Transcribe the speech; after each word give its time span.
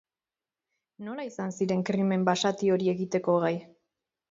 Nola 1.07 1.25
izan 1.27 1.53
ziren 1.59 1.85
krimen 1.91 2.25
basati 2.31 2.73
hori 2.77 2.91
egiteko 2.97 3.39
gai? 3.47 3.55